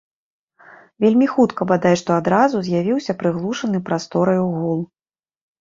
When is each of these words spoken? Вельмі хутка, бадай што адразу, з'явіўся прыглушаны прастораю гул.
Вельмі 1.05 1.27
хутка, 1.33 1.67
бадай 1.71 1.95
што 2.01 2.17
адразу, 2.21 2.57
з'явіўся 2.71 3.15
прыглушаны 3.23 3.83
прастораю 3.91 4.43
гул. 4.59 4.81